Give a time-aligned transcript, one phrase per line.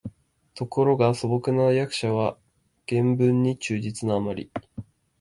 [0.55, 2.35] ところが素朴な訳者は
[2.89, 4.49] 原文に忠実なあまり、